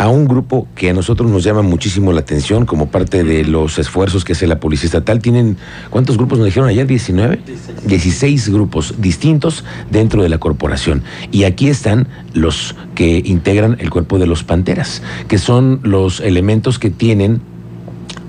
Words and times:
a 0.00 0.08
un 0.08 0.26
grupo 0.26 0.66
que 0.74 0.88
a 0.88 0.94
nosotros 0.94 1.30
nos 1.30 1.44
llama 1.44 1.60
muchísimo 1.60 2.10
la 2.14 2.20
atención 2.20 2.64
como 2.64 2.90
parte 2.90 3.22
de 3.22 3.44
los 3.44 3.78
esfuerzos 3.78 4.24
que 4.24 4.32
hace 4.32 4.46
la 4.46 4.58
Policía 4.58 4.86
Estatal. 4.86 5.20
Tienen, 5.20 5.58
¿cuántos 5.90 6.16
grupos 6.16 6.38
nos 6.38 6.46
dijeron 6.46 6.70
ayer? 6.70 6.86
¿19? 6.86 7.38
16 7.84 8.48
grupos 8.48 8.94
distintos 8.96 9.62
dentro 9.90 10.22
de 10.22 10.30
la 10.30 10.38
corporación. 10.38 11.02
Y 11.32 11.44
aquí 11.44 11.68
están 11.68 12.08
los 12.32 12.76
que 12.94 13.20
integran 13.22 13.76
el 13.78 13.90
cuerpo 13.90 14.18
de 14.18 14.26
los 14.26 14.42
Panteras, 14.42 15.02
que 15.28 15.36
son 15.36 15.80
los 15.82 16.20
elementos 16.20 16.78
que 16.78 16.88
tienen 16.88 17.42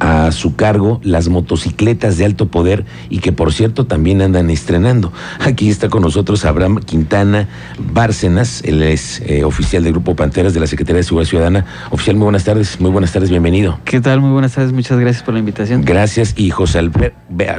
a 0.02 0.32
su 0.32 0.56
cargo 0.56 1.00
las 1.04 1.30
motocicletas 1.30 2.18
de 2.18 2.26
alto 2.26 2.48
poder 2.48 2.86
y 3.10 3.20
que 3.20 3.32
por 3.32 3.54
cierto 3.54 3.86
también 3.86 4.24
andan 4.24 4.50
estrenando. 4.50 5.14
Aquí 5.40 5.70
está 5.70 5.90
con 5.90 6.02
nosotros 6.02 6.44
Abraham 6.44 6.80
Quintana 6.80 7.48
Bárcenas, 7.94 8.64
él 8.66 8.82
es 8.82 9.22
eh, 9.28 9.44
oficial 9.44 9.84
del 9.84 9.94
Grupo 9.94 10.16
Panteras 10.16 10.56
de 10.56 10.60
la 10.60 10.66
Secretaría 10.66 10.98
de 10.98 11.04
Seguridad 11.04 11.30
Ciudadana. 11.30 11.66
Oficial, 11.92 12.16
muy 12.16 12.24
buenas 12.24 12.44
tardes, 12.44 12.82
muy 12.82 12.90
buenas 12.90 13.14
tardes, 13.14 13.30
bienvenido. 13.30 13.80
¿Qué 13.86 14.02
tal? 14.02 14.22
Muy 14.22 14.32
buenas 14.32 14.54
tardes, 14.54 14.74
muchas 14.74 15.00
gracias 15.00 15.22
por 15.22 15.36
la 15.36 15.40
invitación. 15.40 15.86
Gracias 15.86 16.34
y 16.36 16.50
José, 16.50 16.90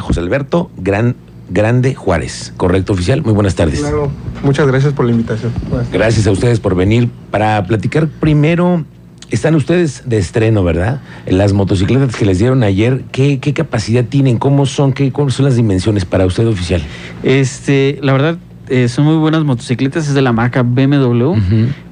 José 0.01 0.21
Alberto 0.21 0.69
Gran 0.79 1.15
Grande 1.49 1.95
Juárez. 1.95 2.55
¿Correcto, 2.57 2.95
oficial? 2.95 3.23
Muy 3.23 3.35
buenas 3.35 3.55
tardes. 3.55 3.81
Claro, 3.81 4.11
muchas 4.43 4.67
gracias 4.67 4.95
por 4.95 5.05
la 5.05 5.13
invitación. 5.13 5.53
Gracias 5.93 6.27
a 6.27 6.31
ustedes 6.33 6.59
por 6.59 6.75
venir 6.75 7.09
para 7.31 7.65
platicar 7.67 8.09
primero 8.09 8.85
están 9.33 9.55
ustedes 9.55 10.03
de 10.07 10.19
estreno, 10.19 10.63
¿verdad? 10.63 11.01
Las 11.27 11.53
motocicletas 11.53 12.15
que 12.15 12.27
les 12.27 12.39
dieron 12.39 12.63
ayer, 12.63 13.03
¿qué, 13.11 13.39
capacidad 13.55 14.05
tienen? 14.05 14.39
¿Cómo 14.39 14.67
son? 14.67 14.93
¿Qué, 14.93 15.11
¿Cuáles 15.11 15.35
son 15.35 15.47
las 15.47 15.57
dimensiones 15.57 16.05
para 16.05 16.27
usted, 16.27 16.47
oficial? 16.47 16.83
Este, 17.23 17.99
la 18.03 18.13
verdad, 18.13 18.39
eh, 18.69 18.89
son 18.89 19.07
muy 19.07 19.17
buenas 19.17 19.43
motocicletas, 19.45 20.07
es 20.07 20.15
de 20.15 20.23
la 20.23 20.33
marca 20.33 20.63
BMW. 20.63 21.35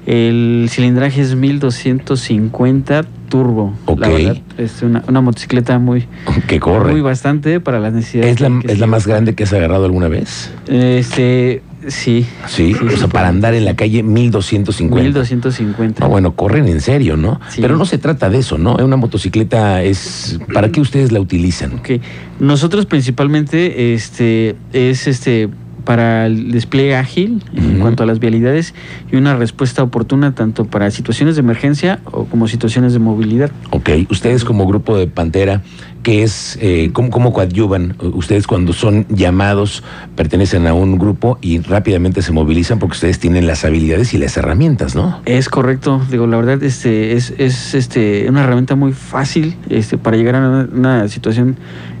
El 0.05 0.67
cilindraje 0.69 1.21
es 1.21 1.35
1250 1.35 3.03
turbo. 3.29 3.73
La 3.97 4.09
verdad, 4.09 4.37
es 4.57 4.83
una, 4.83 5.21
motocicleta 5.21 5.79
muy. 5.79 6.07
Que 6.47 6.59
corre. 6.59 6.91
Muy 6.91 7.01
bastante 7.01 7.59
para 7.59 7.79
las 7.79 7.93
necesidades. 7.93 8.35
¿Es 8.35 8.39
la, 8.41 8.61
¿es 8.67 8.79
la 8.79 8.87
más 8.87 9.07
grande 9.07 9.33
que 9.33 9.43
has 9.43 9.53
agarrado 9.53 9.85
alguna 9.85 10.07
vez? 10.07 10.51
Este. 10.67 11.63
Sí. 11.87 12.25
Sí, 12.47 12.73
o 12.73 12.97
sea, 12.97 13.07
para 13.07 13.27
andar 13.27 13.53
en 13.53 13.65
la 13.65 13.75
calle 13.75 14.03
1250. 14.03 15.03
1250. 15.03 16.05
Ah, 16.05 16.07
bueno, 16.07 16.35
corren 16.35 16.67
en 16.67 16.81
serio, 16.81 17.17
¿no? 17.17 17.39
Pero 17.59 17.77
no 17.77 17.85
se 17.85 17.97
trata 17.97 18.29
de 18.29 18.39
eso, 18.39 18.57
¿no? 18.57 18.75
Una 18.75 18.97
motocicleta 18.97 19.83
es. 19.83 20.39
¿Para 20.53 20.71
qué 20.71 20.81
ustedes 20.81 21.11
la 21.11 21.19
utilizan? 21.19 21.73
Ok. 21.75 22.01
Nosotros 22.39 22.85
principalmente 22.85 23.93
este, 23.93 24.55
es 24.73 25.07
este 25.07 25.49
para 25.83 26.27
el 26.27 26.51
despliegue 26.51 26.95
ágil 26.95 27.43
en 27.55 27.79
cuanto 27.79 28.03
a 28.03 28.05
las 28.05 28.19
vialidades 28.19 28.73
y 29.11 29.15
una 29.15 29.35
respuesta 29.35 29.83
oportuna 29.83 30.35
tanto 30.35 30.65
para 30.65 30.91
situaciones 30.91 31.35
de 31.35 31.41
emergencia 31.41 31.99
o 32.05 32.25
como 32.25 32.47
situaciones 32.47 32.93
de 32.93 32.99
movilidad. 32.99 33.51
Ok, 33.71 33.89
ustedes 34.09 34.45
como 34.45 34.67
grupo 34.67 34.97
de 34.97 35.07
Pantera, 35.07 35.61
¿qué 36.03 36.23
es, 36.23 36.57
eh, 36.61 36.89
cómo, 36.93 37.33
coadyuvan? 37.33 37.95
Ustedes 38.13 38.47
cuando 38.47 38.73
son 38.73 39.05
llamados 39.09 39.83
pertenecen 40.15 40.67
a 40.67 40.73
un 40.73 40.97
grupo 40.97 41.37
y 41.41 41.59
rápidamente 41.59 42.21
se 42.21 42.31
movilizan 42.31 42.79
porque 42.79 42.93
ustedes 42.93 43.19
tienen 43.19 43.47
las 43.47 43.65
habilidades 43.65 44.13
y 44.13 44.17
las 44.17 44.35
herramientas, 44.37 44.95
¿no? 44.95 45.21
Es 45.25 45.49
correcto, 45.49 46.01
digo, 46.09 46.27
la 46.27 46.37
verdad 46.37 46.61
este, 46.63 47.13
es, 47.13 47.33
es 47.37 47.73
este, 47.73 48.27
una 48.29 48.43
herramienta 48.43 48.75
muy 48.75 48.93
fácil 48.93 49.55
este, 49.69 49.97
para 49.97 50.17
llegar 50.17 50.35
a 50.35 50.39
una, 50.39 50.69
una 50.71 51.07
situación 51.07 51.57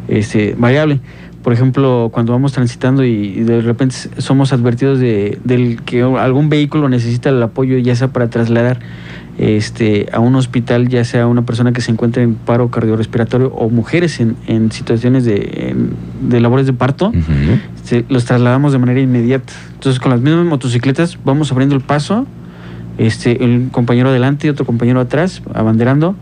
este, 0.07 0.55
variable 0.57 0.99
por 1.43 1.53
ejemplo, 1.53 2.09
cuando 2.13 2.33
vamos 2.33 2.53
transitando 2.53 3.03
y, 3.03 3.43
de 3.43 3.61
repente 3.61 3.95
somos 4.17 4.53
advertidos 4.53 4.99
de 4.99 5.39
del 5.43 5.81
que 5.81 6.03
algún 6.03 6.49
vehículo 6.49 6.87
necesita 6.87 7.29
el 7.29 7.41
apoyo, 7.41 7.77
ya 7.77 7.95
sea 7.95 8.09
para 8.09 8.29
trasladar 8.29 8.79
este, 9.37 10.07
a 10.11 10.19
un 10.19 10.35
hospital, 10.35 10.87
ya 10.87 11.03
sea 11.03 11.27
una 11.27 11.43
persona 11.43 11.71
que 11.71 11.81
se 11.81 11.91
encuentre 11.91 12.23
en 12.23 12.35
paro 12.35 12.69
cardiorrespiratorio 12.69 13.47
o 13.53 13.69
mujeres 13.69 14.19
en, 14.19 14.35
en 14.47 14.71
situaciones 14.71 15.25
de, 15.25 15.75
de, 16.21 16.39
labores 16.39 16.65
de 16.65 16.73
parto, 16.73 17.11
los 18.09 18.25
trasladamos 18.25 18.71
de 18.71 18.79
manera 18.79 18.99
inmediata. 18.99 19.53
Entonces, 19.73 19.99
con 19.99 20.11
las 20.11 20.21
mismas 20.21 20.45
motocicletas 20.45 21.17
vamos 21.23 21.51
abriendo 21.51 21.75
el 21.75 21.81
paso, 21.81 22.27
este, 22.97 23.43
el 23.43 23.69
compañero 23.71 24.09
adelante 24.09 24.47
y 24.47 24.49
otro 24.49 24.65
compañero 24.65 24.99
atrás, 24.99 25.41
abanderando, 25.53 26.15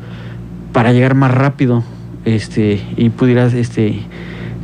para 0.72 0.94
llegar 0.94 1.16
más 1.16 1.31
rápido 1.31 1.84
este, 2.25 2.81
y 2.96 3.09
pudieras 3.09 3.53
este, 3.53 4.00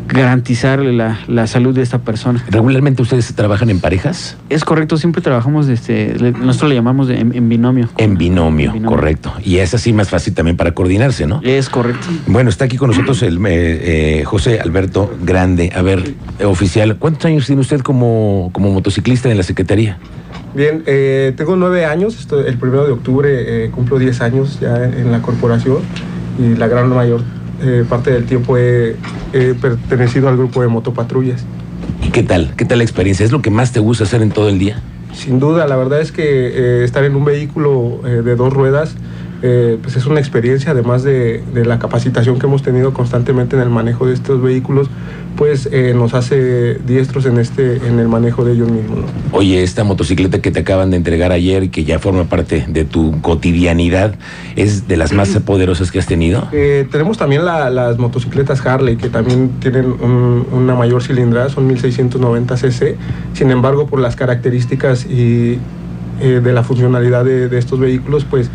garantizar 0.07 0.79
la, 0.79 1.19
la, 1.27 1.47
salud 1.47 1.73
de 1.73 1.81
esta 1.81 1.99
persona. 1.99 2.43
¿Regularmente 2.49 3.01
ustedes 3.01 3.33
trabajan 3.33 3.69
en 3.69 3.79
parejas? 3.79 4.37
Es 4.49 4.63
correcto, 4.63 4.97
siempre 4.97 5.21
trabajamos, 5.21 5.67
este, 5.67 6.15
nosotros 6.39 6.69
le 6.69 6.75
llamamos 6.75 7.09
en, 7.09 7.49
binomio. 7.49 7.89
En 7.97 8.17
binomio, 8.17 8.73
correcto. 8.85 9.33
Y 9.43 9.57
es 9.57 9.73
así 9.73 9.93
más 9.93 10.09
fácil 10.09 10.33
también 10.33 10.57
para 10.57 10.73
coordinarse, 10.73 11.25
¿no? 11.27 11.41
Es 11.43 11.69
correcto. 11.69 12.07
Bueno, 12.27 12.49
está 12.49 12.65
aquí 12.65 12.77
con 12.77 12.89
nosotros 12.89 13.21
el 13.23 13.39
eh, 13.45 14.23
José 14.25 14.59
Alberto 14.59 15.13
Grande. 15.23 15.71
A 15.75 15.81
ver, 15.81 16.13
oficial, 16.43 16.97
¿cuántos 16.97 17.25
años 17.25 17.45
tiene 17.45 17.61
usted 17.61 17.81
como, 17.81 18.49
como 18.53 18.71
motociclista 18.71 19.29
en 19.29 19.37
la 19.37 19.43
Secretaría? 19.43 19.97
Bien, 20.53 20.83
eh, 20.85 21.33
tengo 21.35 21.55
nueve 21.57 21.85
años, 21.85 22.27
el 22.31 22.57
primero 22.57 22.85
de 22.85 22.93
octubre 22.93 23.65
eh, 23.65 23.71
cumplo 23.71 23.99
diez 23.99 24.21
años 24.21 24.59
ya 24.61 24.85
en 24.85 25.11
la 25.11 25.21
corporación 25.21 25.79
y 26.39 26.55
la 26.55 26.67
gran 26.67 26.87
mayor 26.89 27.21
eh, 27.61 27.85
parte 27.87 28.11
del 28.11 28.25
tiempo 28.25 28.57
he, 28.57 28.95
pertenecido 29.61 30.29
al 30.29 30.37
grupo 30.37 30.61
de 30.61 30.67
motopatrullas. 30.67 31.43
¿Y 32.03 32.09
qué 32.09 32.23
tal? 32.23 32.53
¿Qué 32.55 32.65
tal 32.65 32.79
la 32.79 32.83
experiencia? 32.83 33.25
¿Es 33.25 33.31
lo 33.31 33.41
que 33.41 33.49
más 33.49 33.71
te 33.71 33.79
gusta 33.79 34.03
hacer 34.03 34.21
en 34.21 34.31
todo 34.31 34.49
el 34.49 34.59
día? 34.59 34.81
Sin 35.13 35.39
duda, 35.39 35.67
la 35.67 35.75
verdad 35.75 36.01
es 36.01 36.11
que 36.11 36.23
eh, 36.23 36.83
estar 36.83 37.03
en 37.03 37.15
un 37.15 37.25
vehículo 37.25 38.01
eh, 38.05 38.21
de 38.21 38.35
dos 38.35 38.51
ruedas 38.53 38.95
pues 39.81 39.95
es 39.95 40.05
una 40.05 40.19
experiencia, 40.19 40.71
además 40.71 41.03
de, 41.03 41.43
de, 41.53 41.65
la 41.65 41.79
capacitación 41.79 42.39
que 42.39 42.47
hemos 42.47 42.63
tenido 42.63 42.93
constantemente 42.93 43.55
en 43.55 43.61
el 43.61 43.69
manejo 43.69 44.07
de 44.07 44.13
estos 44.13 44.41
vehículos, 44.41 44.89
pues 45.35 45.69
eh, 45.71 45.93
nos 45.95 46.13
hace 46.13 46.75
diestros 46.85 47.25
en 47.25 47.37
este 47.37 47.77
en 47.87 47.99
el 47.99 48.07
manejo 48.07 48.43
de 48.45 48.53
ellos 48.53 48.69
mismos. 48.69 48.99
Oye, 49.31 49.63
esta 49.63 49.83
motocicleta 49.83 50.39
que 50.39 50.51
te 50.51 50.61
acaban 50.61 50.91
de 50.91 50.97
entregar 50.97 51.31
ayer 51.31 51.63
y 51.63 51.69
que 51.69 51.83
ya 51.83 51.99
forma 51.99 52.25
parte 52.25 52.65
de 52.67 52.85
tu 52.85 53.19
cotidianidad, 53.21 54.15
¿es 54.55 54.87
de 54.87 54.97
las 54.97 55.13
más 55.13 55.29
poderosas 55.45 55.91
que 55.91 55.99
has 55.99 56.07
tenido? 56.07 56.47
Eh, 56.51 56.87
tenemos 56.91 57.17
también 57.17 57.45
las 57.45 57.97
motocicletas 57.97 58.65
Harley, 58.65 58.95
que 58.95 59.09
también 59.09 59.51
tienen 59.59 59.85
una 60.01 60.75
mayor 60.75 61.03
cilindrada, 61.03 61.49
son 61.49 61.67
1690 61.67 62.57
cc. 62.57 62.95
Sin 63.33 63.51
embargo, 63.51 63.87
por 63.87 63.99
las 63.99 64.15
características 64.15 65.05
y 65.05 65.59
eh, 66.21 66.41
de 66.41 66.53
la 66.53 66.63
funcionalidad 66.63 67.25
de, 67.25 67.49
de 67.49 67.57
estos 67.57 67.79
vehículos, 67.79 68.25
pues 68.25 68.49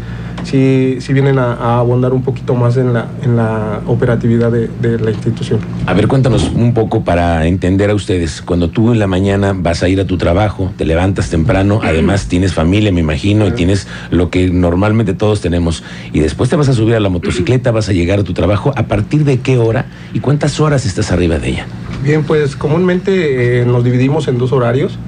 sí, 0.45 0.97
sí 1.01 1.13
vienen 1.13 1.39
a, 1.39 1.79
abondar 1.79 2.13
un 2.13 2.23
poquito 2.23 2.55
más 2.55 2.77
en 2.77 2.93
la, 2.93 3.09
en 3.23 3.37
la 3.37 3.81
operatividad 3.87 4.51
de, 4.51 4.99
la 4.99 5.11
institución. 5.11 5.61
A 5.87 5.95
ver, 5.95 6.09
cuéntanos 6.09 6.51
un 6.55 6.75
poco 6.75 7.05
para 7.05 7.47
entender 7.47 7.91
a 7.91 7.95
ustedes. 7.95 8.43
Cuando 8.43 8.71
tú 8.71 8.93
en 8.93 8.99
la 8.99 9.07
mañana 9.07 9.53
vas 9.55 9.83
a 9.83 9.89
ir 9.89 10.01
a 10.01 10.07
tu 10.07 10.19
trabajo, 10.19 10.73
te 10.77 10.85
levantas 10.85 11.31
temprano, 11.31 11.81
además 11.83 12.27
tienes 12.27 12.53
familia, 12.55 12.93
me 12.93 13.01
imagino, 13.01 13.47
y 13.47 13.53
tienes 13.53 13.87
lo 14.11 14.31
que 14.31 14.51
normalmente 14.51 15.15
todos 15.15 15.41
tenemos, 15.41 15.83
y 16.13 16.21
después 16.21 16.51
te 16.51 16.57
vas 16.57 16.69
a 16.69 16.75
subir 16.75 16.95
a 16.95 17.01
la 17.01 17.09
motocicleta, 17.09 17.71
vas 17.71 17.89
a 17.89 17.93
llegar 17.93 18.19
a 18.19 18.25
tu 18.25 18.35
trabajo, 18.35 18.73
¿a 18.77 18.85
partir 18.85 19.25
de 19.25 19.41
qué 19.41 19.59
hora 19.59 19.87
y 20.13 20.21
cuántas 20.21 20.61
horas 20.61 20.87
estás 20.87 21.13
arriba 21.13 21.39
de 21.39 21.51
ella? 21.51 21.67
Bien, 22.03 22.25
pues 22.25 22.57
comúnmente 22.57 23.61
eh, 23.61 23.65
nos 23.67 23.85
dividimos 23.85 24.27
en 24.29 24.39
dos 24.39 24.53
horarios. 24.53 24.99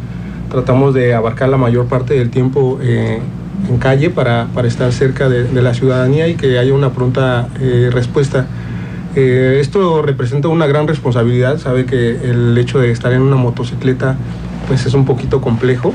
Tratamos 0.51 0.93
de 0.93 1.15
abarcar 1.15 1.49
la 1.49 1.57
mayor 1.57 1.87
parte 1.87 2.15
del 2.15 2.29
tiempo 2.29 2.79
eh, 2.83 3.21
en 3.69 3.79
calle 3.79 4.11
para, 4.11 4.49
para 4.55 4.69
estar 4.69 4.93
cerca 4.93 5.29
de, 5.29 5.63
la 5.63 5.75
ciudadanía 5.75 6.29
y 6.29 6.35
que 6.35 6.59
haya 6.59 6.75
una 6.75 6.93
pronta 6.93 7.49
eh, 7.61 7.91
respuesta. 7.93 8.47
Eh, 9.15 9.59
esto 9.61 10.03
representa 10.03 10.49
una 10.49 10.67
gran 10.67 10.89
responsabilidad, 10.89 11.59
sabe 11.59 11.85
que 11.85 12.31
el 12.31 12.57
hecho 12.57 12.79
de 12.79 12.91
estar 12.91 13.13
en 13.13 13.23
una 13.23 13.37
motocicleta 13.37 14.17
pues 14.67 14.87
es 14.87 14.95
un 14.95 15.05
poquito 15.05 15.41
complejo, 15.41 15.93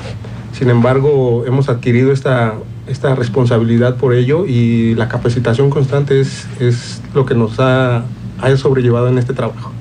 sin 0.52 0.70
embargo 0.70 1.44
hemos 1.48 1.68
adquirido 1.68 2.12
esta, 2.12 2.54
esta 2.88 3.16
responsabilidad 3.16 3.96
por 3.96 4.14
ello 4.14 4.46
y 4.46 4.94
la 4.96 5.08
capacitación 5.08 5.70
constante 5.70 6.20
es, 6.20 6.48
es 6.60 7.02
lo 7.16 7.26
que 7.26 7.34
nos 7.34 7.60
ha, 7.60 8.04
ha 8.40 8.58
sobrellevado 8.58 9.08
en 9.08 9.18
este 9.18 9.34
trabajo. 9.34 9.72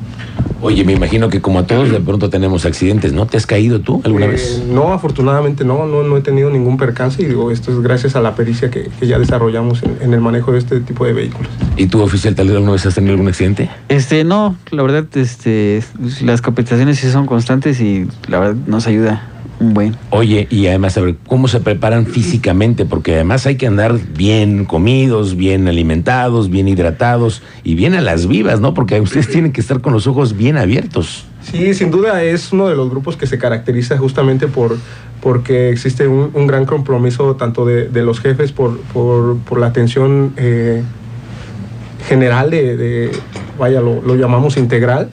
Oye, 0.63 0.85
me 0.85 0.93
imagino 0.93 1.29
que 1.29 1.41
como 1.41 1.59
a 1.59 1.67
todos 1.67 1.91
de 1.91 2.01
pronto 2.01 2.31
tenemos 2.31 2.65
accidentes, 2.65 3.13
¿no? 3.13 3.27
¿Te 3.27 3.37
has 3.37 3.47
caído 3.47 3.81
tú 3.81 4.01
alguna 4.05 4.27
eh, 4.27 4.31
vez? 4.31 4.63
No, 4.69 4.93
afortunadamente 4.93 5.65
no, 5.65 5.87
no, 5.87 6.17
he 6.17 6.21
tenido 6.23 6.51
ningún 6.51 6.77
percance 6.77 7.23
y 7.23 7.27
digo, 7.27 7.51
esto 7.51 7.71
es 7.73 7.81
gracias 7.81 8.17
a 8.17 8.21
la 8.21 8.35
pericia 8.35 8.71
que, 8.71 8.91
ya 9.03 9.19
desarrollamos 9.19 9.83
en, 9.83 10.15
el 10.15 10.21
manejo 10.21 10.53
de 10.53 10.59
este 10.59 10.81
tipo 10.81 11.05
de 11.05 11.13
vehículos. 11.13 11.51
¿Y 11.77 11.87
tú, 11.87 12.01
oficial, 12.01 12.35
tal 12.35 12.47
vez 12.47 12.57
alguna 12.57 12.73
vez 12.73 12.87
has 12.87 12.95
tenido 12.95 13.13
algún 13.13 13.29
accidente? 13.29 13.69
Este, 13.89 14.25
no, 14.25 14.57
la 14.71 14.83
verdad, 14.83 15.05
este, 15.15 15.83
las 16.23 16.41
capacitaciones 16.41 16.99
sí 16.99 17.11
son 17.11 17.27
constantes 17.27 17.81
y 17.81 18.09
la 18.29 18.41
verdad 18.41 18.57
nos 18.67 18.87
ayuda 18.87 19.36
bueno. 19.59 19.97
Oye, 20.11 20.47
y 20.51 20.67
además, 20.67 20.97
a 20.99 21.01
ver, 21.01 21.17
¿cómo 21.27 21.49
se 21.49 21.61
preparan 21.61 22.07
físicamente? 22.07 22.85
Porque 22.85 23.15
además 23.15 23.47
hay 23.47 23.57
que 23.57 23.67
andar 23.67 23.99
bien 24.17 24.65
comidos, 24.65 25.37
bien 25.37 25.67
alimentados, 25.69 26.51
bien 26.51 26.69
hidratados 26.69 27.43
y 27.65 27.75
bien 27.75 27.95
a 27.95 28.01
las 28.01 28.27
vivas, 28.27 28.61
¿no? 28.61 28.75
Porque 28.75 29.01
ustedes 29.01 29.29
tienen 29.29 29.53
que 29.53 29.61
estar 29.61 29.81
con 29.81 29.93
los 29.93 30.07
ojos 30.07 30.37
bien 30.37 30.57
abiertos. 30.57 31.25
Sí, 31.41 31.75
sin 31.75 31.91
duda 31.91 32.23
es 32.23 32.53
uno 32.53 32.69
de 32.69 32.75
los 32.75 32.91
grupos 32.91 33.17
que 33.17 33.27
se 33.27 33.39
caracteriza 33.39 33.97
justamente 33.99 34.49
por 34.49 34.77
porque 35.21 35.71
existe 35.71 36.07
un, 36.07 36.47
gran 36.47 36.67
compromiso 36.67 37.35
tanto 37.35 37.65
de, 37.65 38.03
los 38.03 38.21
jefes 38.21 38.53
por, 38.53 38.79
la 39.59 39.67
atención 39.67 40.33
eh, 40.37 40.83
general 42.07 42.51
de, 42.51 43.11
vaya, 43.59 43.81
lo, 43.81 44.15
llamamos 44.15 44.57
integral, 44.57 45.11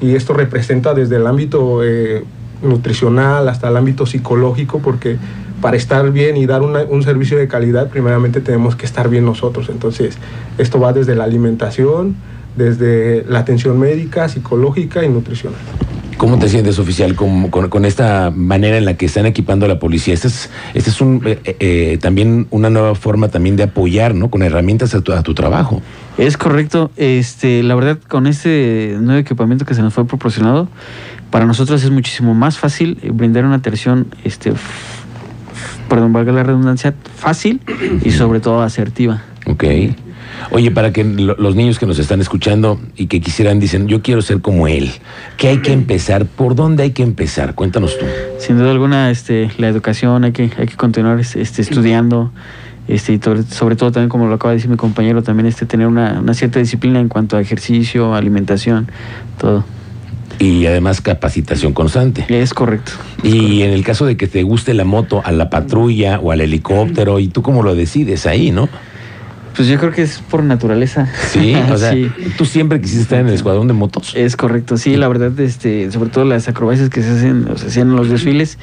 y 0.00 0.16
esto 0.16 0.32
representa 0.32 0.92
desde 0.92 1.16
el 1.16 1.26
ámbito 1.26 1.84
eh, 1.84 2.24
nutricional 2.64 3.48
hasta 3.48 3.68
el 3.68 3.76
ámbito 3.76 4.06
psicológico, 4.06 4.80
porque 4.80 5.18
para 5.60 5.76
estar 5.76 6.10
bien 6.10 6.36
y 6.36 6.46
dar 6.46 6.62
un 6.62 7.02
servicio 7.02 7.38
de 7.38 7.48
calidad, 7.48 7.88
primeramente 7.88 8.40
tenemos 8.40 8.76
que 8.76 8.84
estar 8.84 9.08
bien 9.08 9.24
nosotros. 9.24 9.68
Entonces, 9.70 10.18
esto 10.58 10.78
va 10.78 10.92
desde 10.92 11.14
la 11.14 11.24
alimentación, 11.24 12.16
desde 12.56 13.24
la 13.28 13.38
atención 13.38 13.78
médica, 13.78 14.28
psicológica 14.28 15.04
y 15.04 15.08
nutricional. 15.08 15.60
¿Cómo 16.16 16.38
te 16.38 16.48
sientes, 16.48 16.78
oficial, 16.78 17.14
con, 17.16 17.50
con, 17.50 17.84
esta 17.84 18.30
manera 18.30 18.78
en 18.78 18.84
la 18.84 18.96
que 18.96 19.06
están 19.06 19.26
equipando 19.26 19.66
a 19.66 19.68
la 19.68 19.78
policía? 19.78 20.14
Esta 20.14 20.28
es, 20.28 20.50
este 20.74 20.90
es 20.90 21.00
un, 21.00 21.22
eh, 21.24 21.38
eh, 21.44 21.98
también 22.00 22.46
una 22.50 22.70
nueva 22.70 22.94
forma 22.94 23.28
también 23.28 23.56
de 23.56 23.64
apoyar, 23.64 24.14
¿no? 24.14 24.30
Con 24.30 24.42
herramientas 24.42 24.94
a 24.94 25.00
tu, 25.00 25.12
a 25.12 25.22
tu, 25.22 25.34
trabajo. 25.34 25.82
Es 26.16 26.36
correcto. 26.36 26.90
Este, 26.96 27.62
la 27.62 27.74
verdad, 27.74 27.98
con 28.08 28.26
este 28.26 28.96
nuevo 29.00 29.18
equipamiento 29.18 29.64
que 29.64 29.74
se 29.74 29.82
nos 29.82 29.92
fue 29.92 30.06
proporcionado, 30.06 30.68
para 31.30 31.46
nosotros 31.46 31.82
es 31.82 31.90
muchísimo 31.90 32.34
más 32.34 32.58
fácil 32.58 32.98
brindar 33.12 33.44
una 33.44 33.56
atención, 33.56 34.06
este, 34.22 34.52
perdón, 35.88 36.12
valga 36.12 36.32
la 36.32 36.44
redundancia, 36.44 36.94
fácil 37.16 37.60
y 38.04 38.12
sobre 38.12 38.40
todo 38.40 38.62
asertiva. 38.62 39.22
Ok. 39.46 39.64
Oye, 40.50 40.70
para 40.70 40.92
que 40.92 41.04
los 41.04 41.56
niños 41.56 41.78
que 41.78 41.86
nos 41.86 41.98
están 41.98 42.20
escuchando 42.20 42.80
y 42.96 43.06
que 43.06 43.20
quisieran, 43.20 43.60
dicen, 43.60 43.88
yo 43.88 44.02
quiero 44.02 44.22
ser 44.22 44.40
como 44.40 44.68
él, 44.68 44.90
¿qué 45.36 45.48
hay 45.48 45.58
que 45.58 45.72
empezar? 45.72 46.26
¿Por 46.26 46.54
dónde 46.54 46.84
hay 46.84 46.90
que 46.90 47.02
empezar? 47.02 47.54
Cuéntanos 47.54 47.98
tú. 47.98 48.06
Sin 48.38 48.58
duda 48.58 48.70
alguna, 48.70 49.10
este, 49.10 49.50
la 49.58 49.68
educación, 49.68 50.24
hay 50.24 50.32
que, 50.32 50.50
hay 50.56 50.66
que 50.66 50.76
continuar 50.76 51.18
este, 51.20 51.40
estudiando. 51.40 52.32
Este, 52.86 53.14
y 53.14 53.20
sobre 53.48 53.76
todo 53.76 53.92
también, 53.92 54.10
como 54.10 54.26
lo 54.26 54.34
acaba 54.34 54.50
de 54.50 54.56
decir 54.56 54.70
mi 54.70 54.76
compañero, 54.76 55.22
también 55.22 55.46
este, 55.46 55.64
tener 55.66 55.86
una, 55.86 56.20
una 56.20 56.34
cierta 56.34 56.58
disciplina 56.58 57.00
en 57.00 57.08
cuanto 57.08 57.36
a 57.36 57.40
ejercicio, 57.40 58.14
alimentación, 58.14 58.88
todo. 59.38 59.64
Y 60.38 60.66
además 60.66 61.00
capacitación 61.00 61.72
constante. 61.72 62.26
Es 62.28 62.54
correcto. 62.54 62.92
y 63.22 63.62
en 63.62 63.72
el 63.72 63.84
caso 63.84 64.04
de 64.04 64.16
que 64.16 64.26
te 64.26 64.42
guste 64.42 64.74
la 64.74 64.84
moto, 64.84 65.22
a 65.24 65.32
la 65.32 65.48
patrulla 65.48 66.18
o 66.20 66.32
al 66.32 66.40
helicóptero, 66.40 67.20
¿y 67.20 67.28
tú 67.28 67.42
cómo 67.42 67.62
lo 67.62 67.74
decides 67.74 68.26
ahí, 68.26 68.50
no? 68.50 68.68
Pues 69.56 69.68
yo 69.68 69.78
creo 69.78 69.92
que 69.92 70.02
es 70.02 70.18
por 70.18 70.42
naturaleza. 70.42 71.08
Sí, 71.28 71.54
o 71.54 71.76
sea, 71.76 71.94
tú 72.36 72.44
siempre 72.44 72.80
quisiste 72.80 73.02
estar 73.02 73.20
en 73.20 73.28
el 73.28 73.34
escuadrón 73.34 73.68
de 73.68 73.74
motos. 73.74 74.12
Es 74.16 74.36
correcto, 74.36 74.76
sí, 74.76 74.96
la 74.96 75.08
verdad, 75.08 75.38
este, 75.40 75.90
sobre 75.92 76.10
todo 76.10 76.24
las 76.24 76.48
acrobacias 76.48 76.90
que 76.90 77.02
se 77.02 77.10
hacen, 77.10 77.48
o 77.48 77.56
se 77.56 77.68
hacían 77.68 77.90
en 77.90 77.96
los 77.96 78.08
desfiles, 78.08 78.58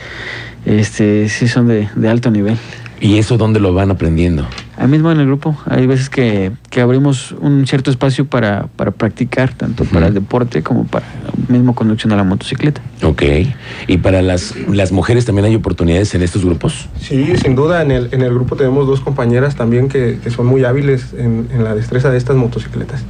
este, 0.66 1.30
sí 1.30 1.48
son 1.48 1.68
de, 1.68 1.90
de 1.96 2.10
alto 2.10 2.31
nivel. 2.31 2.58
¿Y 3.00 3.18
eso 3.18 3.36
dónde 3.36 3.60
lo 3.60 3.74
van 3.74 3.90
aprendiendo? 3.90 4.46
Ahí 4.78 4.88
mismo 4.88 5.12
en 5.12 5.19
el 5.19 5.25
grupo. 5.25 5.58
Hay 5.66 5.88
veces 5.88 6.08
que, 6.08 6.52
que 6.69 6.81
abrimos 6.81 7.31
un 7.42 7.66
cierto 7.66 7.90
espacio 7.90 8.25
para, 8.25 8.68
para 8.75 8.92
practicar, 8.92 9.54
tanto 9.56 9.86
para 9.86 10.06
el 10.06 10.13
deporte 10.13 10.62
como 10.62 10.86
para 10.86 11.08
mismo 11.48 11.74
conducción 11.74 12.13
a 12.13 12.16
la 12.16 12.24
motocicleta. 12.24 12.80
Ok. 13.02 13.24
¿Y 13.88 13.98
para 13.98 14.22
las, 14.22 14.54
las 14.68 14.92
mujeres 14.92 15.25
también 15.25 15.46
hay 15.46 15.56
oportunidades 15.56 16.13
en 16.13 16.22
estos 16.22 16.46
grupos? 16.46 16.90
Sí, 17.00 17.34
sin 17.42 17.56
duda. 17.56 17.81
En 17.81 17.90
el, 17.90 18.10
en 18.12 18.22
el 18.22 18.31
grupo 18.36 18.56
tenemos 18.56 18.86
dos 18.86 19.02
compañeras 19.02 19.56
también 19.56 19.90
que, 19.90 20.19
que 20.24 20.30
son 20.30 20.46
muy 20.46 20.63
hábiles 20.63 21.13
en, 21.18 21.48
en 21.52 21.63
la 21.63 21.74
destreza 21.74 22.12
de 22.12 22.19
estas 22.19 22.36
motocicletas. 22.36 23.04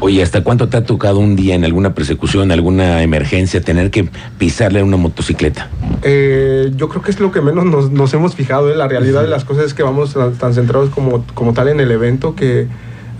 Oye, 0.00 0.22
¿hasta 0.22 0.42
cuánto 0.42 0.68
te 0.68 0.76
ha 0.76 0.84
tocado 0.84 1.20
un 1.20 1.36
día 1.36 1.54
en 1.54 1.64
alguna 1.64 1.94
persecución, 1.94 2.52
alguna 2.52 3.02
emergencia, 3.02 3.62
tener 3.62 3.90
que 3.90 4.10
pisarle 4.36 4.80
a 4.80 4.84
una 4.84 4.98
motocicleta? 4.98 5.68
Eh, 6.02 6.72
yo 6.76 6.88
creo 6.88 7.02
que 7.02 7.10
es 7.10 7.20
lo 7.20 7.32
que 7.32 7.40
menos 7.40 7.90
nos, 7.90 8.14
hemos 8.14 8.34
fijado. 8.34 8.70
¿eh? 8.70 8.76
La 8.76 8.88
realidad 8.88 9.22
de 9.22 9.28
las 9.28 9.44
cosas 9.44 9.64
es 9.64 9.74
que 9.74 9.82
vamos 9.82 10.16
tan, 10.38 10.54
centrados 10.54 10.90
como, 10.90 11.24
como 11.34 11.52
tal 11.52 11.68
en 11.68 11.80
el 11.80 11.90
evento 11.90 12.34
que 12.34 12.68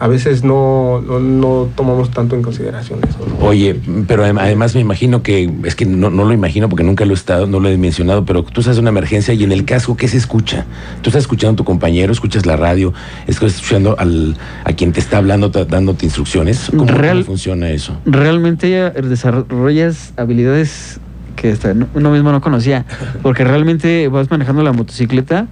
a 0.01 0.07
veces 0.07 0.45
no, 0.45 1.01
no, 1.01 1.69
tomamos 1.75 2.11
tanto 2.11 2.37
en 2.37 2.43
consideración 2.43 3.01
eso. 3.09 3.19
Oye, 3.41 3.77
pero 4.07 4.25
además 4.25 4.75
me 4.75 4.81
imagino 4.81 5.23
que, 5.23 5.51
es 5.65 5.75
que 5.75 5.87
no, 5.87 6.11
lo 6.11 6.33
imagino 6.33 6.69
porque 6.69 6.85
nunca 6.85 7.05
lo 7.05 7.13
he 7.13 7.15
estado, 7.15 7.47
no 7.47 7.59
lo 7.59 7.69
he 7.69 7.77
mencionado, 7.77 8.25
pero 8.25 8.45
tú 8.45 8.61
estás 8.61 8.77
en 8.77 8.83
una 8.83 8.91
emergencia 8.91 9.35
y 9.35 9.43
en 9.43 9.51
el 9.51 9.65
casco, 9.65 9.97
¿qué 9.97 10.07
se 10.07 10.17
escucha? 10.17 10.67
Tú 11.03 11.11
estás 11.11 11.23
escuchando 11.23 11.55
a 11.55 11.57
tu 11.57 11.65
compañero, 11.65 12.13
escuchas 12.13 12.47
la 12.47 12.57
radio, 12.57 12.93
estás 13.27 13.57
escuchando 13.57 13.97
al, 13.99 14.37
a 14.65 14.73
quien 14.73 14.93
te 14.93 15.01
está 15.01 15.19
hablando, 15.19 15.49
dándote 15.49 16.07
instrucciones. 16.07 16.71
¿Cómo, 16.71 16.87
funciona 17.25 17.71
eso? 17.71 17.99
Realmente 18.07 18.69
desarrollas 18.69 20.13
habilidades 20.17 21.01
que 21.41 21.57
uno 21.95 22.11
mismo 22.11 22.33
no 22.33 22.41
conocía, 22.41 22.85
porque 23.23 23.45
realmente 23.45 24.09
vas 24.09 24.31
manejando 24.31 24.63
la 24.63 24.73
motocicleta, 24.73 25.47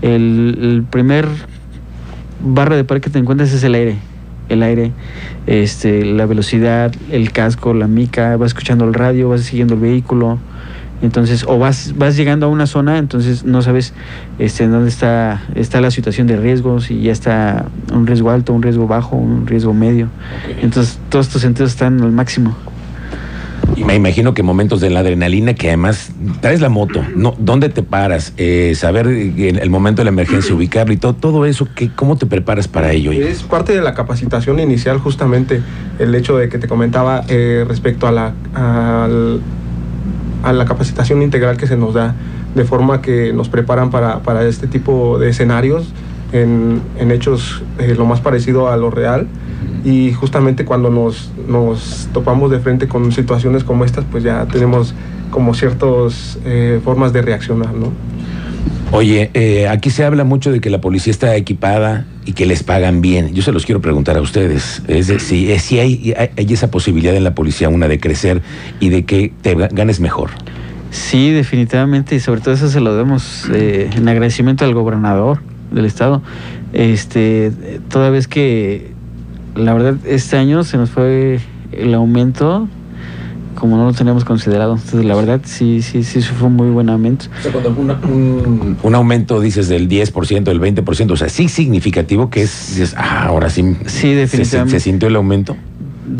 el 0.00 0.84
primer 0.90 1.26
barra 2.44 2.76
de 2.76 2.84
par 2.84 3.00
que 3.00 3.10
te 3.10 3.18
encuentras 3.18 3.52
es 3.52 3.62
el 3.64 3.74
aire. 3.74 3.96
El 4.48 4.62
aire, 4.62 4.92
este, 5.46 6.04
la 6.04 6.26
velocidad, 6.26 6.92
el 7.10 7.32
casco, 7.32 7.72
la 7.74 7.86
mica, 7.86 8.36
vas 8.36 8.48
escuchando 8.48 8.84
el 8.84 8.92
radio, 8.92 9.28
vas 9.28 9.42
siguiendo 9.42 9.74
el 9.74 9.80
vehículo. 9.80 10.38
Entonces, 11.00 11.44
o 11.48 11.58
vas, 11.58 11.94
vas 11.96 12.16
llegando 12.16 12.46
a 12.46 12.48
una 12.48 12.66
zona, 12.66 12.98
entonces 12.98 13.44
no 13.44 13.62
sabes 13.62 13.92
este, 14.38 14.68
dónde 14.68 14.88
está, 14.88 15.42
está 15.54 15.80
la 15.80 15.90
situación 15.90 16.26
de 16.26 16.36
riesgos, 16.36 16.84
si 16.84 17.00
ya 17.00 17.12
está 17.12 17.66
un 17.92 18.06
riesgo 18.06 18.30
alto, 18.30 18.52
un 18.52 18.62
riesgo 18.62 18.86
bajo, 18.86 19.16
un 19.16 19.46
riesgo 19.46 19.72
medio. 19.74 20.08
Entonces, 20.60 20.98
todos 21.08 21.28
tus 21.28 21.42
sentidos 21.42 21.70
están 21.70 22.00
al 22.02 22.12
máximo. 22.12 22.56
Me 23.86 23.96
imagino 23.96 24.34
que 24.34 24.42
momentos 24.42 24.80
de 24.80 24.90
la 24.90 25.00
adrenalina 25.00 25.54
que 25.54 25.68
además 25.68 26.12
traes 26.40 26.60
la 26.60 26.68
moto, 26.68 27.04
no, 27.16 27.34
dónde 27.38 27.68
te 27.68 27.82
paras, 27.82 28.32
eh, 28.36 28.74
saber 28.76 29.06
en 29.06 29.58
el 29.58 29.70
momento 29.70 30.00
de 30.00 30.04
la 30.04 30.10
emergencia 30.10 30.54
ubicarlo 30.54 30.92
y 30.92 30.96
todo, 30.96 31.14
todo 31.14 31.46
eso, 31.46 31.66
que, 31.74 31.90
¿cómo 31.94 32.16
te 32.16 32.26
preparas 32.26 32.68
para 32.68 32.92
ello? 32.92 33.12
Es 33.12 33.42
parte 33.42 33.72
de 33.72 33.82
la 33.82 33.94
capacitación 33.94 34.60
inicial 34.60 34.98
justamente 34.98 35.62
el 35.98 36.14
hecho 36.14 36.36
de 36.36 36.48
que 36.48 36.58
te 36.58 36.68
comentaba 36.68 37.24
eh, 37.28 37.64
respecto 37.66 38.06
a 38.06 38.12
la, 38.12 38.34
a, 38.54 39.08
la 40.52 40.64
capacitación 40.64 41.22
integral 41.22 41.56
que 41.56 41.66
se 41.66 41.76
nos 41.76 41.94
da, 41.94 42.14
de 42.54 42.64
forma 42.64 43.02
que 43.02 43.32
nos 43.32 43.48
preparan 43.48 43.90
para, 43.90 44.20
para 44.20 44.46
este 44.46 44.66
tipo 44.66 45.18
de 45.18 45.30
escenarios 45.30 45.92
en, 46.32 46.80
en 46.98 47.10
hechos 47.10 47.62
eh, 47.78 47.94
lo 47.96 48.06
más 48.06 48.20
parecido 48.20 48.70
a 48.70 48.76
lo 48.76 48.90
real 48.90 49.26
y 49.84 50.12
justamente 50.12 50.64
cuando 50.64 50.90
nos, 50.90 51.30
nos 51.48 52.08
topamos 52.12 52.50
de 52.50 52.60
frente 52.60 52.88
con 52.88 53.10
situaciones 53.12 53.64
como 53.64 53.84
estas, 53.84 54.04
pues 54.10 54.22
ya 54.22 54.46
tenemos 54.46 54.94
como 55.30 55.54
ciertas 55.54 56.38
eh, 56.44 56.80
formas 56.84 57.12
de 57.12 57.22
reaccionar, 57.22 57.74
¿no? 57.74 57.92
Oye, 58.92 59.30
eh, 59.32 59.68
aquí 59.68 59.88
se 59.88 60.04
habla 60.04 60.22
mucho 60.22 60.52
de 60.52 60.60
que 60.60 60.68
la 60.68 60.80
policía 60.80 61.10
está 61.10 61.34
equipada 61.34 62.04
y 62.26 62.34
que 62.34 62.44
les 62.44 62.62
pagan 62.62 63.00
bien. 63.00 63.34
Yo 63.34 63.42
se 63.42 63.50
los 63.50 63.64
quiero 63.64 63.80
preguntar 63.80 64.18
a 64.18 64.20
ustedes. 64.20 64.82
Es 64.86 65.06
si, 65.22 65.50
eh, 65.50 65.58
si 65.58 65.78
hay, 65.78 66.14
hay, 66.16 66.52
esa 66.52 66.70
posibilidad 66.70 67.16
en 67.16 67.24
la 67.24 67.34
policía, 67.34 67.70
una 67.70 67.88
de 67.88 67.98
crecer 67.98 68.42
y 68.80 68.90
de 68.90 69.04
que 69.04 69.32
te 69.40 69.54
ganes 69.54 69.98
mejor. 69.98 70.30
Sí, 70.90 71.30
definitivamente, 71.30 72.14
y 72.14 72.20
sobre 72.20 72.42
todo 72.42 72.52
eso 72.52 72.68
se 72.68 72.80
lo 72.80 72.94
demos 72.94 73.48
en 73.50 74.06
agradecimiento 74.06 74.66
al 74.66 74.74
gobernador 74.74 75.40
del 75.70 75.86
estado. 75.86 76.22
Este, 76.74 77.50
toda 77.88 78.10
vez 78.10 78.28
que 78.28 78.91
la 79.54 79.74
verdad, 79.74 79.96
este 80.04 80.36
año 80.36 80.64
se 80.64 80.76
nos 80.76 80.90
fue 80.90 81.40
el 81.72 81.94
aumento 81.94 82.68
como 83.62 83.76
no 83.76 83.84
lo 83.84 83.92
teníamos 83.92 84.24
considerado. 84.24 84.74
Entonces, 84.74 85.04
la 85.04 85.14
verdad, 85.14 85.40
sí, 85.44 85.82
sí, 85.82 86.02
sí, 86.02 86.20
fue 86.20 86.48
un 86.48 86.56
muy 86.56 86.70
buen 86.70 86.88
aumento. 86.88 87.26
O 87.38 87.42
sea, 87.42 87.52
cuando 87.52 87.70
un, 87.70 88.76
un, 88.82 88.94
aumento, 88.96 89.40
dices, 89.40 89.68
del 89.68 89.88
10%, 89.88 90.42
del 90.42 90.60
20%, 90.60 91.12
o 91.12 91.16
sea, 91.16 91.28
sí 91.28 91.48
significativo 91.48 92.28
que 92.28 92.42
es, 92.42 92.70
dices, 92.70 92.94
ah, 92.98 93.26
ahora 93.26 93.50
sí, 93.50 93.76
sí 93.86 94.14
definitivamente. 94.14 94.80
Se, 94.80 94.84
sintió 94.84 95.06
el 95.06 95.14
aumento. 95.14 95.56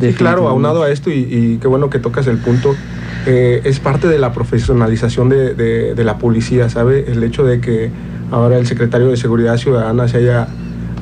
Sí, 0.00 0.12
claro, 0.12 0.48
aunado 0.48 0.84
a 0.84 0.90
esto, 0.90 1.10
y, 1.10 1.58
qué 1.60 1.66
bueno 1.66 1.90
que 1.90 1.98
tocas 1.98 2.28
el 2.28 2.38
punto, 2.38 2.76
eh, 3.26 3.60
es 3.64 3.80
parte 3.80 4.06
de 4.06 4.18
la 4.18 4.32
profesionalización 4.32 5.28
de, 5.28 5.54
de, 5.54 5.94
de 5.96 6.04
la 6.04 6.18
policía, 6.18 6.68
¿sabe? 6.68 7.10
El 7.10 7.24
hecho 7.24 7.44
de 7.44 7.60
que 7.60 7.90
ahora 8.30 8.56
el 8.56 8.68
secretario 8.68 9.08
de 9.08 9.16
Seguridad 9.16 9.56
Ciudadana 9.56 10.06
se 10.06 10.18
haya 10.18 10.46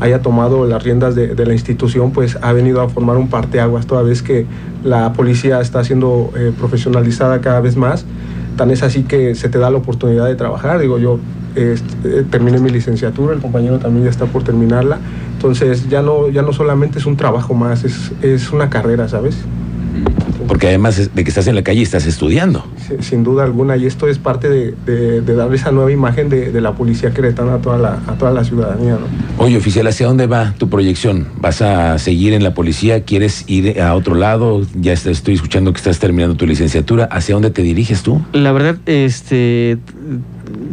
haya 0.00 0.22
tomado 0.22 0.66
las 0.66 0.82
riendas 0.82 1.14
de, 1.14 1.46
la 1.46 1.52
institución, 1.52 2.10
pues 2.10 2.38
ha 2.40 2.52
venido 2.52 2.80
a 2.80 2.88
formar 2.88 3.16
un 3.16 3.28
parteaguas, 3.28 3.86
toda 3.86 4.02
vez 4.02 4.22
que 4.22 4.46
la 4.82 5.12
policía 5.12 5.60
está 5.60 5.84
siendo 5.84 6.32
eh, 6.36 6.52
profesionalizada 6.58 7.40
cada 7.40 7.60
vez 7.60 7.76
más. 7.76 8.06
Tan 8.56 8.70
es 8.70 8.82
así 8.82 9.04
que 9.04 9.34
se 9.34 9.48
te 9.48 9.58
da 9.58 9.70
la 9.70 9.78
oportunidad 9.78 10.26
de 10.26 10.34
trabajar. 10.34 10.80
Digo, 10.80 10.98
yo 10.98 11.18
eh, 11.54 11.76
terminé 12.30 12.58
mi 12.58 12.70
licenciatura, 12.70 13.34
el 13.34 13.40
compañero 13.40 13.78
también 13.78 14.04
ya 14.04 14.10
está 14.10 14.24
por 14.26 14.42
terminarla. 14.42 14.98
Entonces 15.34 15.88
ya 15.88 16.02
no, 16.02 16.28
ya 16.28 16.42
no 16.42 16.52
solamente 16.52 16.98
es 16.98 17.06
un 17.06 17.16
trabajo 17.16 17.54
más, 17.54 17.84
es, 17.84 18.12
es 18.22 18.52
una 18.52 18.70
carrera, 18.70 19.08
¿sabes? 19.08 19.36
Porque 20.48 20.68
además 20.68 21.14
de 21.14 21.24
que 21.24 21.28
estás 21.28 21.46
en 21.46 21.54
la 21.54 21.62
calle, 21.62 21.82
estás 21.82 22.06
estudiando. 22.06 22.64
sin 23.00 23.22
duda 23.22 23.44
alguna, 23.44 23.76
y 23.76 23.86
esto 23.86 24.08
es 24.08 24.18
parte 24.18 24.48
de, 24.48 24.74
de, 24.84 25.34
darle 25.34 25.56
esa 25.56 25.70
nueva 25.70 25.92
imagen 25.92 26.28
de, 26.28 26.60
la 26.60 26.72
policía 26.72 27.12
queretana 27.12 27.54
a 27.54 27.58
toda 27.58 27.78
la, 27.78 28.00
a 28.06 28.14
toda 28.18 28.32
la 28.32 28.44
ciudadanía. 28.44 28.92
¿no? 28.92 29.44
Oye, 29.44 29.56
oficial, 29.56 29.86
¿hacia 29.86 30.06
dónde 30.06 30.26
va 30.26 30.54
tu 30.58 30.68
proyección? 30.68 31.28
¿Vas 31.40 31.62
a 31.62 31.98
seguir 31.98 32.32
en 32.32 32.42
la 32.42 32.52
policía? 32.54 33.04
¿Quieres 33.04 33.44
ir 33.46 33.80
a 33.80 33.94
otro 33.94 34.14
lado? 34.14 34.62
Ya 34.74 34.92
estoy 34.92 35.34
escuchando 35.34 35.72
que 35.72 35.78
estás 35.78 35.98
terminando 35.98 36.36
tu 36.36 36.46
licenciatura. 36.46 37.04
¿Hacia 37.04 37.34
dónde 37.34 37.50
te 37.50 37.62
diriges 37.62 38.02
tú? 38.02 38.20
La 38.32 38.52
verdad, 38.52 38.76
este, 38.86 39.78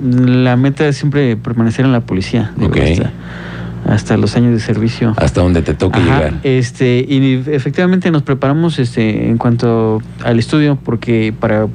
la 0.04 0.58
meta 0.58 0.88
es 0.88 0.98
siempre 0.98 1.38
permanecer 1.38 1.86
en 1.86 1.92
la 1.92 2.02
policía. 2.02 2.54
Okay 2.62 3.00
hasta 3.88 4.18
los 4.18 4.36
años 4.36 4.54
de 4.54 4.60
servicio. 4.60 5.14
Hasta 5.18 5.42
donde 5.42 5.62
te 5.62 5.74
toque 5.74 6.00
llegar. 6.00 6.40
Este, 6.44 7.06
y 7.08 7.44
efectivamente 7.48 8.12
nos 8.12 8.24
preparamos 8.24 8.80
este, 8.80 9.28
en 9.28 9.38
cuanto 9.38 10.02
al 10.24 10.40
estudio, 10.40 10.78
porque 10.84 11.34
para 11.38 11.68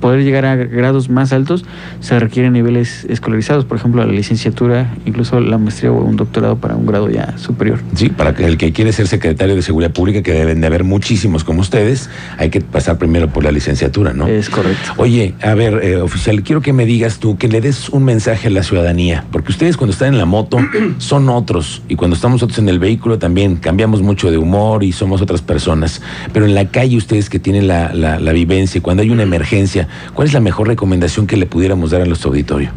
poder 0.00 0.24
llegar 0.24 0.44
a 0.46 0.56
grados 0.56 1.08
más 1.10 1.32
altos 1.32 1.64
se 2.00 2.18
requieren 2.18 2.52
niveles 2.52 3.04
escolarizados, 3.08 3.64
por 3.64 3.76
ejemplo, 3.76 4.04
la 4.04 4.12
licenciatura, 4.12 4.94
incluso 5.04 5.40
la 5.40 5.58
maestría 5.58 5.92
o 5.92 6.02
un 6.02 6.16
doctorado 6.16 6.56
para 6.56 6.76
un 6.76 6.86
grado 6.86 7.10
ya 7.10 7.36
superior. 7.38 7.80
Sí, 7.94 8.08
para 8.08 8.34
que 8.34 8.44
el 8.44 8.56
que 8.56 8.72
quiere 8.72 8.92
ser 8.92 9.08
secretario 9.08 9.54
de 9.54 9.62
Seguridad 9.62 9.92
Pública, 9.92 10.22
que 10.22 10.32
deben 10.32 10.60
de 10.60 10.66
haber 10.66 10.84
muchísimos 10.84 11.44
como 11.44 11.60
ustedes, 11.60 12.08
hay 12.38 12.50
que 12.50 12.60
pasar 12.60 12.98
primero 12.98 13.28
por 13.28 13.44
la 13.44 13.52
licenciatura, 13.52 14.12
¿no? 14.12 14.26
Es 14.26 14.48
correcto. 14.48 14.92
Oye, 14.96 15.34
a 15.42 15.54
ver, 15.54 15.80
eh, 15.82 15.96
oficial, 15.96 16.42
quiero 16.42 16.60
que 16.60 16.72
me 16.72 16.86
digas 16.86 17.18
tú, 17.18 17.36
que 17.36 17.48
le 17.48 17.60
des 17.60 17.88
un 17.90 18.04
mensaje 18.04 18.48
a 18.48 18.50
la 18.50 18.62
ciudadanía, 18.62 19.24
porque 19.30 19.52
ustedes 19.52 19.76
cuando 19.76 19.92
están 19.92 20.08
en 20.08 20.18
la 20.18 20.24
moto 20.24 20.58
son 20.98 21.28
otros, 21.28 21.82
y 21.88 21.96
cuando 21.96 22.16
estamos 22.16 22.38
nosotros 22.38 22.60
en 22.60 22.68
el 22.68 22.78
vehículo 22.78 23.18
también 23.18 23.56
cambiamos 23.56 24.00
mucho 24.00 24.30
de 24.30 24.38
humor 24.38 24.84
y 24.84 24.92
somos 24.92 25.20
otras 25.20 25.42
personas, 25.42 26.00
pero 26.32 26.46
en 26.46 26.54
la 26.54 26.66
calle 26.68 26.96
ustedes 26.96 27.28
que 27.28 27.40
tienen 27.40 27.66
la, 27.66 27.92
la, 27.92 28.20
la 28.20 28.32
vivencia, 28.32 28.80
cuando 28.80 29.02
hay 29.02 29.10
una 29.10 29.24
emergencia, 29.24 29.87
¿Cuál 30.14 30.28
es 30.28 30.34
la 30.34 30.40
mejor 30.40 30.68
recomendación 30.68 31.26
que 31.26 31.36
le 31.36 31.46
pudiéramos 31.46 31.90
dar 31.90 32.02
a 32.02 32.04
nuestro 32.04 32.30
auditorio? 32.30 32.70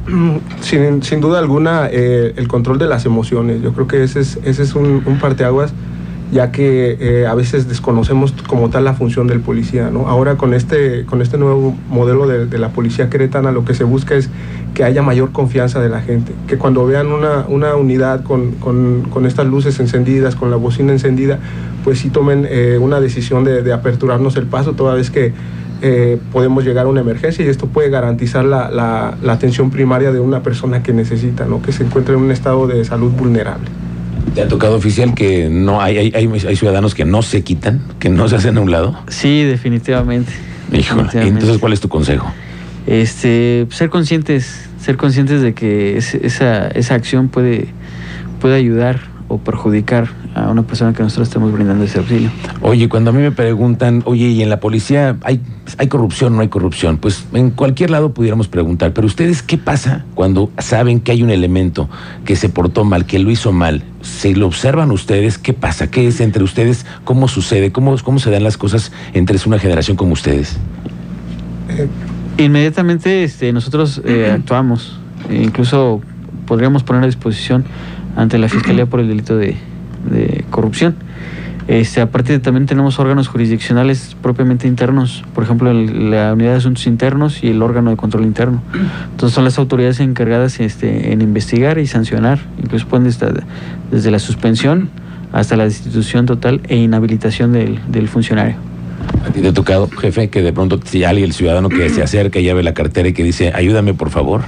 Sin, 0.62 1.04
sin 1.04 1.22
duda 1.22 1.40
alguna, 1.40 1.88
eh, 1.92 2.34
el 2.36 2.48
control 2.48 2.78
de 2.78 2.88
las 2.88 3.06
emociones. 3.06 3.62
Yo 3.62 3.74
creo 3.74 3.88
que 3.88 4.04
ese 4.04 4.20
es, 4.20 4.40
ese 4.44 4.64
es 4.64 4.76
un, 4.76 5.04
un 5.06 5.20
parteaguas 5.20 5.74
ya 6.32 6.52
que 6.52 6.98
eh, 7.00 7.28
a 7.28 7.36
veces 7.36 7.68
desconocemos 7.68 8.34
como 8.48 8.70
tal 8.70 8.86
la 8.86 8.94
función 8.94 9.28
del 9.28 9.42
policía. 9.42 9.90
¿no? 9.92 10.08
Ahora 10.08 10.38
con 10.38 10.54
este, 10.54 11.06
con 11.06 11.22
este 11.22 11.38
nuevo 11.38 11.76
modelo 11.90 12.26
de, 12.28 12.58
la 12.58 12.70
policía 12.70 13.10
queretana 13.10 13.52
lo 13.52 13.66
que 13.66 13.74
se 13.74 13.84
busca 13.84 14.16
es 14.16 14.30
que 14.74 14.84
haya 14.86 15.02
mayor 15.02 15.32
confianza 15.34 15.82
de 15.82 15.90
la 15.90 16.02
gente, 16.02 16.32
que 16.48 16.58
cuando 16.58 16.86
vean 16.86 17.08
una, 17.08 17.46
una 17.50 17.76
unidad 17.76 18.24
con, 18.24 18.52
con, 18.54 19.02
con, 19.10 19.26
estas 19.26 19.46
luces 19.46 19.78
encendidas, 19.82 20.38
con 20.38 20.50
la 20.50 20.56
bocina 20.56 20.94
encendida, 20.94 21.40
pues 21.84 22.00
sí 22.00 22.10
tomen 22.10 22.48
eh, 22.50 22.78
una 22.80 23.02
decisión 23.02 23.44
de, 23.44 23.64
de, 23.64 23.74
aperturarnos 23.74 24.38
el 24.38 24.46
paso 24.46 24.72
toda 24.72 24.94
vez 24.94 25.12
que 25.12 25.34
eh, 25.82 26.20
podemos 26.32 26.64
llegar 26.64 26.86
a 26.86 26.90
una 26.90 27.02
emergencia 27.02 27.44
y 27.44 27.48
esto 27.48 27.66
puede 27.66 27.90
garantizar 27.90 28.46
la, 28.46 28.70
la, 28.70 29.34
atención 29.34 29.72
primaria 29.72 30.12
de 30.12 30.20
una 30.20 30.44
persona 30.44 30.84
que 30.84 30.94
necesita, 30.94 31.46
¿no? 31.46 31.62
que 31.62 31.72
se 31.72 31.84
encuentra 31.84 32.14
en 32.14 32.22
un 32.22 32.32
estado 32.32 32.68
de 32.68 32.86
salud 32.86 33.12
vulnerable. 33.12 33.68
¿Te 34.36 34.44
ha 34.44 34.48
tocado 34.48 34.76
oficial 34.76 35.16
que 35.16 35.50
no 35.50 35.82
hay, 35.82 35.98
hay, 35.98 36.14
hay, 36.14 36.56
ciudadanos 36.56 36.94
que 36.94 37.04
no 37.04 37.24
se 37.24 37.44
quitan, 37.44 37.82
que 38.00 38.10
no 38.10 38.30
se 38.30 38.36
hacen 38.36 38.58
a 38.58 38.62
un 38.62 38.70
lado? 38.70 38.96
Sí, 39.08 39.44
definitivamente. 39.44 40.32
entonces 40.72 41.58
¿cuál 41.58 41.74
es 41.74 41.82
tu 41.82 41.90
consejo? 41.90 42.32
Este, 42.86 43.66
ser 43.72 43.90
conscientes, 43.90 44.70
ser 44.80 44.98
conscientes 44.98 45.42
de 45.42 45.54
que 45.54 45.98
esa, 45.98 46.68
esa 46.68 46.94
acción 46.94 47.30
puede, 47.30 47.68
puede 48.40 48.56
ayudar 48.56 49.00
o 49.28 49.40
perjudicar 49.40 50.10
a 50.36 50.50
una 50.50 50.64
persona 50.64 50.94
que 50.94 51.04
nosotros 51.04 51.28
estamos 51.28 51.52
brindando 51.52 51.84
ese 51.84 52.00
auxilio. 52.00 52.30
Oye, 52.62 52.88
cuando 52.88 53.10
a 53.10 53.14
mí 53.14 53.22
me 53.22 53.32
preguntan, 53.32 54.02
oye, 54.06 54.28
¿y 54.28 54.42
en 54.42 54.50
la 54.50 54.60
policía 54.60 55.18
hay, 55.24 55.42
hay 55.78 55.88
corrupción 55.88 56.34
o 56.34 56.36
no 56.38 56.42
hay 56.42 56.48
corrupción? 56.48 56.98
Pues 56.98 57.26
en 57.34 57.52
cualquier 57.52 57.90
lado 57.90 58.14
pudiéramos 58.14 58.48
preguntar, 58.48 58.94
pero 58.94 59.08
ustedes, 59.08 59.44
¿qué 59.44 59.58
pasa 59.58 60.06
cuando 60.16 60.50
saben 60.58 61.02
que 61.02 61.12
hay 61.12 61.24
un 61.24 61.32
elemento 61.32 61.90
que 62.24 62.36
se 62.36 62.50
portó 62.50 62.86
mal, 62.86 63.06
que 63.06 63.20
lo 63.20 63.30
hizo 63.30 63.52
mal? 63.52 63.84
¿Se 64.02 64.34
lo 64.34 64.48
observan 64.48 64.92
ustedes? 64.92 65.38
¿Qué 65.38 65.54
pasa? 65.54 65.92
¿Qué 65.92 66.08
es 66.08 66.22
entre 66.22 66.44
ustedes? 66.44 66.86
¿Cómo 67.04 67.28
sucede? 67.28 67.72
¿Cómo, 67.72 67.96
cómo 68.04 68.20
se 68.20 68.32
dan 68.32 68.44
las 68.44 68.58
cosas 68.58 68.92
entre 69.14 69.38
una 69.46 69.60
generación 69.60 69.98
como 69.98 70.14
ustedes? 70.14 70.58
Eh, 71.70 71.88
inmediatamente 72.38 73.24
este, 73.24 73.52
nosotros 73.54 74.02
eh, 74.06 74.32
actuamos, 74.34 75.00
e 75.30 75.42
incluso 75.42 76.02
podríamos 76.46 76.84
poner 76.84 77.04
a 77.04 77.06
disposición 77.06 77.66
ante 78.16 78.38
la 78.38 78.50
Fiscalía 78.50 78.86
por 78.86 79.00
el 79.00 79.08
delito 79.08 79.38
de, 79.38 79.48
de 79.48 79.56
corrupción. 80.52 80.96
Este, 81.68 82.02
aparte 82.02 82.38
también 82.40 82.66
tenemos 82.66 83.00
órganos 83.00 83.28
jurisdiccionales 83.28 84.16
propiamente 84.22 84.68
internos, 84.68 85.24
por 85.34 85.44
ejemplo 85.44 85.72
la 85.72 86.34
unidad 86.34 86.52
de 86.52 86.58
asuntos 86.58 86.88
internos 86.88 87.44
y 87.44 87.50
el 87.50 87.62
órgano 87.62 87.92
de 87.92 87.98
control 87.98 88.26
interno. 88.26 88.62
Entonces 89.12 89.34
son 89.34 89.44
las 89.44 89.58
autoridades 89.58 90.00
encargadas 90.00 90.60
este, 90.60 91.14
en 91.14 91.22
investigar 91.22 91.78
y 91.78 91.88
sancionar, 91.88 92.40
incluso 92.62 92.88
pueden 92.88 93.08
estar 93.08 93.44
desde 93.92 94.12
la 94.12 94.20
suspensión 94.20 94.90
hasta 95.32 95.56
la 95.56 95.64
destitución 95.64 96.26
total 96.26 96.62
e 96.68 96.76
inhabilitación 96.76 97.54
del, 97.54 98.08
funcionario. 98.08 98.56
¿A 99.26 99.32
ti 99.32 99.42
te 99.42 99.48
ha 99.48 99.54
tocado, 99.54 99.88
jefe, 99.88 100.30
que 100.30 100.42
de 100.42 100.54
pronto 100.54 100.80
si 100.84 101.04
alguien, 101.04 101.26
el 101.28 101.34
ciudadano 101.34 101.70
que 101.70 101.90
se 101.90 102.04
acerca 102.04 102.40
y 102.40 102.52
ve 102.52 102.64
la 102.64 102.74
cartera 102.74 103.08
y 103.08 103.14
que 103.14 103.24
dice, 103.24 103.52
ayúdame 103.56 103.94
por 103.94 104.10
favor? 104.10 104.42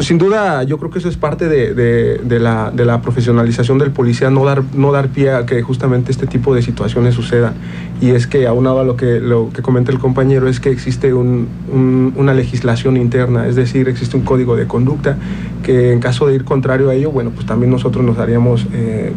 Sin 0.00 0.18
duda, 0.18 0.64
yo 0.64 0.78
creo 0.78 0.90
que 0.90 0.98
eso 0.98 1.08
es 1.08 1.16
parte 1.16 1.48
de, 1.48 2.40
la, 2.40 3.00
profesionalización 3.02 3.78
del 3.78 3.92
policía, 3.92 4.28
no 4.30 4.44
dar, 4.44 4.62
no 4.74 4.90
dar 4.90 5.08
pie 5.08 5.32
a 5.32 5.46
que 5.46 5.62
justamente 5.62 6.10
este 6.10 6.26
tipo 6.26 6.54
de 6.54 6.62
situaciones 6.62 7.14
sucedan. 7.14 7.54
Y 8.00 8.10
es 8.10 8.26
que, 8.26 8.46
aunado 8.46 8.80
a 8.80 8.84
lo 8.84 8.96
que, 8.96 9.20
lo 9.20 9.50
que 9.50 9.62
comenta 9.62 9.92
el 9.92 9.98
compañero, 9.98 10.48
es 10.48 10.58
que 10.58 10.70
existe 10.70 11.14
una 11.14 12.34
legislación 12.34 12.96
interna, 12.96 13.46
es 13.46 13.56
decir, 13.56 13.88
existe 13.88 14.16
un 14.16 14.24
código 14.24 14.56
de 14.56 14.66
conducta 14.66 15.16
que 15.62 15.92
en 15.92 16.00
caso 16.00 16.26
de 16.26 16.34
ir 16.34 16.44
contrario 16.44 16.90
a 16.90 16.94
ello, 16.94 17.10
bueno, 17.10 17.30
pues 17.30 17.46
también 17.46 17.70
nosotros 17.70 18.04
nos 18.04 18.16
daríamos, 18.16 18.66
eh, 18.72 19.12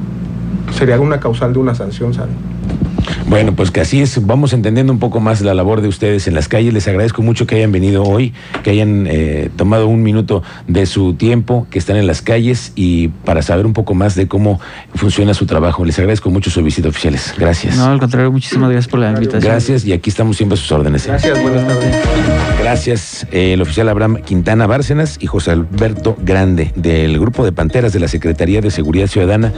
sería 0.74 1.00
una 1.00 1.20
causal 1.20 1.54
de 1.54 1.60
una 1.60 1.76
sanción, 1.76 2.14
¿saben? 2.14 2.51
Bueno, 3.32 3.56
pues 3.56 3.72
que 3.72 3.80
así 3.80 4.02
es, 4.02 4.28
vamos 4.28 4.52
entendiendo 4.52 4.92
un 4.92 5.00
poco 5.00 5.22
más 5.22 5.40
la 5.40 5.54
labor 5.54 5.80
de 5.80 5.88
ustedes 5.88 6.28
en 6.28 6.36
las 6.36 6.50
calles. 6.50 6.74
Les 6.74 6.86
agradezco 6.90 7.22
mucho 7.22 7.48
que 7.48 7.56
hayan 7.56 7.72
venido 7.72 8.04
hoy, 8.04 8.34
que 8.62 8.72
hayan 8.72 9.08
eh, 9.10 9.50
tomado 9.56 9.88
un 9.88 10.04
minuto 10.04 10.44
de 10.68 10.86
su 10.86 11.14
tiempo, 11.14 11.66
que 11.70 11.80
están 11.80 11.96
en 11.96 12.08
las 12.08 12.22
calles 12.22 12.74
y 12.76 13.08
para 13.08 13.42
saber 13.42 13.66
un 13.66 13.72
poco 13.72 13.94
más 13.94 14.16
de 14.16 14.28
cómo 14.28 14.60
funciona 14.96 15.34
su 15.34 15.46
trabajo. 15.46 15.86
Les 15.86 15.98
agradezco 15.98 16.30
mucho 16.30 16.50
su 16.50 16.62
visita, 16.62 16.90
oficiales. 16.90 17.34
Gracias. 17.38 17.78
No, 17.78 17.86
al 17.86 18.00
contrario, 18.00 18.34
muchísimas 18.34 18.70
gracias 18.70 18.92
por 18.92 19.00
la 19.00 19.12
invitación. 19.12 19.50
Gracias 19.50 19.86
y 19.86 19.94
aquí 19.94 20.10
estamos 20.10 20.36
siempre 20.36 20.56
a 20.56 20.58
sus 20.58 20.70
órdenes. 20.70 21.08
Gracias, 21.08 21.42
buenas 21.42 21.66
tardes. 21.66 21.96
Gracias, 22.60 23.26
eh, 23.32 23.54
el 23.54 23.62
oficial 23.62 23.88
Abraham 23.88 24.18
Quintana 24.26 24.68
Bárcenas 24.68 25.16
y 25.22 25.28
José 25.28 25.52
Alberto 25.52 26.18
Grande 26.22 26.74
del 26.76 27.18
Grupo 27.18 27.46
de 27.46 27.54
Panteras 27.54 27.94
de 27.94 28.02
la 28.02 28.10
Secretaría 28.10 28.60
de 28.60 28.72
Seguridad 28.72 29.08
Ciudadana. 29.08 29.54